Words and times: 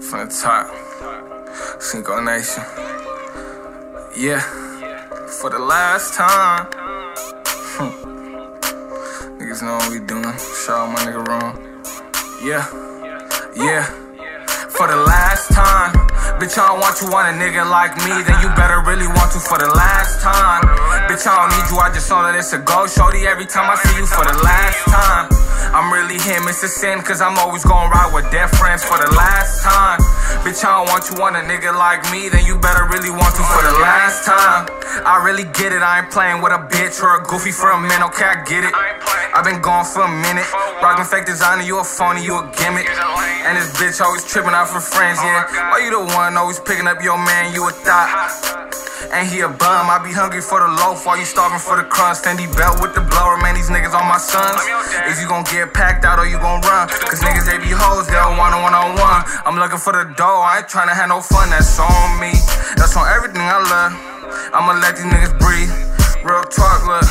From 0.00 0.28
the 0.28 0.34
top. 0.42 0.68
Cinco 1.80 2.20
Nation. 2.20 2.62
Yeah. 4.16 4.40
For 5.40 5.50
the 5.50 5.58
last 5.58 6.14
time. 6.14 6.66
Hmm. 7.76 7.92
Niggas 9.40 9.62
know 9.62 9.76
what 9.76 9.90
we 9.90 10.00
doing. 10.00 10.36
Shout 10.64 10.86
out 10.86 10.92
my 10.92 11.00
nigga 11.00 11.26
wrong. 11.26 11.56
Yeah. 12.44 12.68
Yeah. 13.56 13.84
For 14.68 14.86
the 14.86 14.96
last 14.96 15.52
time. 15.52 15.92
Bitch, 16.38 16.58
I 16.58 16.68
don't 16.68 16.80
want 16.80 17.00
you 17.00 17.10
want 17.10 17.34
a 17.34 17.38
nigga 17.40 17.64
like 17.68 17.96
me, 18.04 18.12
then 18.22 18.36
you 18.42 18.48
better 18.54 18.82
really 18.84 19.06
want 19.06 19.32
to 19.32 19.40
for 19.40 19.56
the 19.56 19.68
last 19.68 20.20
time. 20.20 20.62
Bitch, 21.08 21.26
I 21.26 21.32
don't 21.32 21.56
need 21.56 21.70
you, 21.72 21.78
I 21.78 21.90
just 21.94 22.10
know 22.10 22.22
that 22.22 22.34
it's 22.36 22.52
a 22.52 22.58
go. 22.58 22.86
Shorty, 22.86 23.26
every 23.26 23.46
time 23.46 23.70
I 23.70 23.76
see 23.76 23.96
you 23.96 24.04
for 24.04 24.24
the 24.24 24.36
last 24.44 24.84
time. 24.84 25.35
It's 26.56 26.64
a 26.64 26.68
sin, 26.72 27.02
cause 27.04 27.20
I'm 27.20 27.36
always 27.36 27.68
gonna 27.68 27.92
ride 27.92 28.16
with 28.16 28.32
dead 28.32 28.48
friends 28.48 28.80
for 28.80 28.96
the 28.96 29.12
last 29.12 29.60
time. 29.60 30.00
Bitch, 30.40 30.64
I 30.64 30.80
don't 30.80 30.88
want 30.88 31.04
you 31.04 31.20
want 31.20 31.36
a 31.36 31.44
nigga 31.44 31.68
like 31.68 32.00
me, 32.08 32.32
then 32.32 32.48
you 32.48 32.56
better 32.56 32.88
really 32.88 33.12
want 33.12 33.36
to 33.36 33.44
for 33.44 33.60
the 33.60 33.76
last 33.76 34.24
time. 34.24 34.64
I 35.04 35.20
really 35.20 35.44
get 35.52 35.76
it, 35.76 35.84
I 35.84 36.00
ain't 36.00 36.08
playing 36.08 36.40
with 36.40 36.56
a 36.56 36.62
bitch 36.72 37.04
or 37.04 37.20
a 37.20 37.22
goofy 37.28 37.52
for 37.52 37.76
a 37.76 37.78
minute, 37.78 38.00
okay, 38.08 38.24
I 38.24 38.40
get 38.48 38.64
it. 38.64 38.72
I've 38.72 39.44
been 39.44 39.60
gone 39.60 39.84
for 39.84 40.08
a 40.08 40.08
minute. 40.08 40.48
Rockin' 40.80 41.04
fake 41.04 41.26
designer, 41.26 41.60
you 41.60 41.76
a 41.76 41.84
phony, 41.84 42.24
you 42.24 42.40
a 42.40 42.48
gimmick. 42.56 42.88
And 42.88 43.52
this 43.60 43.76
bitch 43.76 44.00
always 44.00 44.24
tripping 44.24 44.56
out 44.56 44.72
for 44.72 44.80
friends, 44.80 45.20
yeah. 45.20 45.44
Why 45.68 45.84
you 45.84 45.92
the 45.92 46.08
one 46.16 46.40
always 46.40 46.58
picking 46.58 46.88
up 46.88 47.04
your 47.04 47.20
man, 47.20 47.52
you 47.52 47.68
a 47.68 47.72
thought? 47.84 48.85
And 49.12 49.28
he 49.28 49.40
a 49.40 49.48
bum, 49.48 49.88
I 49.88 50.02
be 50.02 50.12
hungry 50.12 50.40
for 50.40 50.60
the 50.60 50.68
loaf 50.68 51.06
while 51.06 51.18
you 51.18 51.24
starving 51.24 51.58
for 51.58 51.76
the 51.76 51.84
crust. 51.84 52.24
Fendi 52.24 52.48
belt 52.56 52.80
with 52.80 52.94
the 52.94 53.00
blower, 53.00 53.36
man, 53.38 53.54
these 53.54 53.70
niggas 53.70 53.94
on 53.94 54.06
my 54.08 54.18
sons. 54.18 54.60
Is 55.06 55.20
you 55.22 55.28
gon' 55.28 55.44
get 55.44 55.72
packed 55.72 56.04
out 56.04 56.18
or 56.18 56.26
you 56.26 56.38
gon' 56.38 56.60
run? 56.62 56.88
Cause 56.88 57.22
niggas, 57.22 57.46
they 57.46 57.58
be 57.58 57.70
hoes, 57.70 58.06
they 58.08 58.18
don't 58.18 58.36
want 58.36 58.54
a 58.54 58.60
one 58.60 58.74
on 58.74 58.98
one. 58.98 59.22
I'm 59.46 59.56
looking 59.56 59.78
for 59.78 59.92
the 59.92 60.10
dough, 60.16 60.42
I 60.42 60.58
ain't 60.58 60.68
tryna 60.68 60.94
have 60.94 61.08
no 61.08 61.20
fun, 61.20 61.50
that's 61.50 61.78
on 61.78 62.20
me. 62.20 62.32
That's 62.76 62.96
on 62.96 63.06
everything 63.08 63.42
I 63.42 63.60
love. 63.62 63.92
I'ma 64.52 64.74
let 64.80 64.96
these 64.96 65.06
niggas 65.06 65.38
breathe. 65.38 65.70
Real 66.24 66.42
talk, 66.44 66.82
look. 66.86 67.06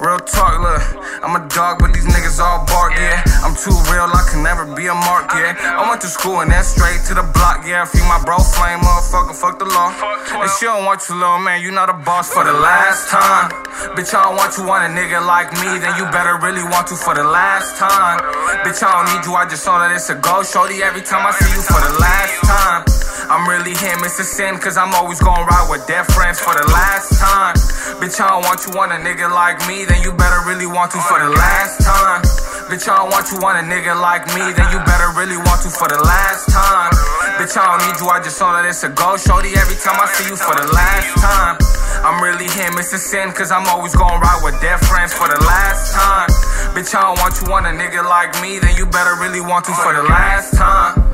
Real 0.00 0.18
talk, 0.18 0.58
look. 0.60 0.95
I'm 1.26 1.34
a 1.34 1.42
dog, 1.50 1.82
but 1.82 1.90
these 1.90 2.06
niggas 2.06 2.38
all 2.38 2.62
bark, 2.70 2.94
yeah. 2.94 3.18
I'm 3.42 3.58
too 3.58 3.74
real, 3.90 4.06
I 4.06 4.22
can 4.30 4.46
never 4.46 4.62
be 4.78 4.86
a 4.86 4.94
mark, 4.94 5.26
yeah. 5.34 5.58
I 5.58 5.82
went 5.90 6.00
to 6.02 6.06
school 6.06 6.38
and 6.38 6.54
then 6.54 6.62
straight 6.62 7.02
to 7.10 7.18
the 7.18 7.26
block, 7.34 7.66
yeah. 7.66 7.82
Feed 7.82 8.06
my 8.06 8.22
bro 8.22 8.38
flame, 8.38 8.78
motherfucker, 8.78 9.34
fuck 9.34 9.58
the 9.58 9.66
law. 9.66 9.90
And 10.38 10.46
she 10.54 10.70
don't 10.70 10.86
want 10.86 11.02
you, 11.10 11.18
little 11.18 11.42
man, 11.42 11.62
you 11.66 11.72
not 11.72 11.90
a 11.90 11.98
boss 11.98 12.30
for 12.30 12.44
the 12.44 12.54
last 12.54 13.10
time. 13.10 13.50
Bitch, 13.98 14.14
I 14.14 14.22
don't 14.22 14.38
want 14.38 14.54
you 14.54 14.62
want 14.70 14.86
a 14.86 14.90
nigga 14.94 15.18
like 15.18 15.50
me, 15.58 15.82
then 15.82 15.98
you 15.98 16.06
better 16.14 16.38
really 16.38 16.62
want 16.62 16.86
to 16.88 16.94
for 16.94 17.18
the 17.18 17.24
last 17.26 17.74
time. 17.74 18.22
Bitch, 18.62 18.86
I 18.86 18.94
don't 18.94 19.10
need 19.10 19.26
you, 19.26 19.34
I 19.34 19.50
just 19.50 19.66
know 19.66 19.82
that 19.82 19.90
it's 19.90 20.08
a 20.08 20.14
go. 20.14 20.46
Shorty, 20.46 20.78
every 20.86 21.02
time 21.02 21.26
I 21.26 21.34
see 21.34 21.50
you 21.50 21.62
for 21.66 21.82
the 21.82 21.98
last 21.98 22.38
time. 22.46 23.05
I'm 23.26 23.42
really 23.50 23.74
him, 23.74 24.06
it's 24.06 24.22
a 24.22 24.24
sin, 24.24 24.54
cause 24.62 24.78
I'm 24.78 24.94
always 24.94 25.18
gonna 25.18 25.42
ride 25.42 25.66
with 25.66 25.82
dead 25.90 26.06
friends 26.14 26.38
for 26.38 26.54
the 26.54 26.62
last 26.70 27.18
time. 27.18 27.58
Bitch, 27.98 28.22
I 28.22 28.30
don't 28.30 28.46
want 28.46 28.62
you 28.62 28.70
want 28.78 28.94
a 28.94 29.02
nigga 29.02 29.26
like 29.26 29.58
me, 29.66 29.82
then 29.82 29.98
you 30.06 30.14
better 30.14 30.46
really 30.46 30.66
want 30.66 30.94
to 30.94 31.00
for 31.02 31.18
the 31.18 31.34
last 31.34 31.82
time. 31.82 32.22
Bitch, 32.70 32.86
I 32.86 33.02
don't 33.02 33.10
want 33.10 33.26
you 33.34 33.42
want 33.42 33.58
a 33.58 33.66
nigga 33.66 33.98
like 33.98 34.30
me, 34.30 34.46
then 34.54 34.70
you 34.70 34.78
better 34.86 35.10
really 35.18 35.34
want 35.42 35.58
to 35.66 35.70
for 35.74 35.90
the 35.90 35.98
last 35.98 36.46
time. 36.54 36.94
Bitch, 37.34 37.58
I 37.58 37.66
don't 37.66 37.82
need 37.82 37.98
you, 37.98 38.06
I 38.06 38.22
just 38.22 38.38
know 38.38 38.54
that 38.54 38.62
it's 38.62 38.86
a 38.86 38.94
go. 38.94 39.18
Shorty, 39.18 39.58
every 39.58 39.78
time 39.82 39.98
I 39.98 40.06
see 40.06 40.30
you 40.30 40.38
for 40.38 40.54
the 40.54 40.66
last 40.70 41.10
time. 41.18 41.58
I'm 42.06 42.22
really 42.22 42.46
him, 42.46 42.78
it's 42.78 42.94
a 42.94 42.98
sin, 42.98 43.34
cause 43.34 43.50
I'm 43.50 43.66
always 43.66 43.94
gonna 43.98 44.22
ride 44.22 44.38
with 44.46 44.54
dead 44.62 44.78
friends 44.86 45.10
for 45.10 45.26
the 45.26 45.40
last 45.42 45.98
time. 45.98 46.30
Bitch, 46.78 46.94
I 46.94 47.02
don't 47.02 47.18
want 47.18 47.34
you 47.42 47.50
want 47.50 47.66
a 47.66 47.74
nigga 47.74 48.06
like 48.06 48.38
me, 48.38 48.62
then 48.62 48.78
you 48.78 48.86
better 48.86 49.18
really 49.18 49.42
want 49.42 49.66
to 49.66 49.74
for 49.82 49.90
the 49.94 50.06
last 50.06 50.54
time. 50.54 51.05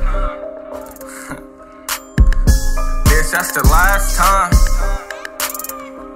That's 3.33 3.51
the 3.51 3.63
last 3.67 4.15
time. 4.15 4.51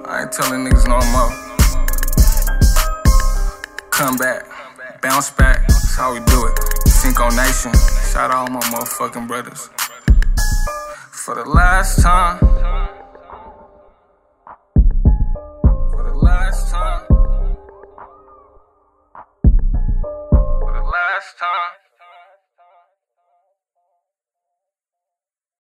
I 0.06 0.22
ain't 0.22 0.30
telling 0.30 0.64
niggas 0.64 0.86
no 0.86 1.00
more. 1.10 1.32
Come 3.90 4.16
back, 4.16 4.46
bounce 5.02 5.32
back, 5.32 5.66
that's 5.66 5.96
how 5.96 6.14
we 6.14 6.20
do 6.20 6.46
it. 6.46 6.56
Cinco 6.86 7.28
Nation, 7.30 7.72
shout 8.12 8.30
out 8.30 8.48
all 8.48 8.50
my 8.50 8.60
motherfucking 8.70 9.26
brothers. 9.26 9.68
For 11.10 11.34
the 11.34 11.44
last 11.44 12.00
time. 12.00 12.38
For 15.90 16.04
the 16.06 16.14
last 16.14 16.70
time. 16.70 17.04
For 20.60 20.72
the 20.72 20.84
last 20.84 21.36
time. 21.36 21.87